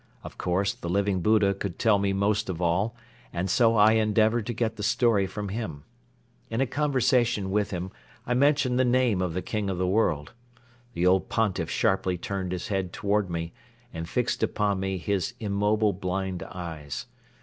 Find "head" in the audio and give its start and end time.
12.69-12.91